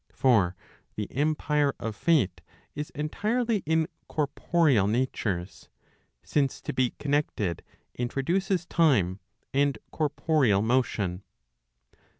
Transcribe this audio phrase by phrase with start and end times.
[0.13, 0.55] For
[0.95, 2.41] the empire of Fate
[2.73, 7.61] is entirely in corporeal natures;* since to be connected
[7.93, 9.19] introduces time,
[9.53, 11.21] and corporeal motion.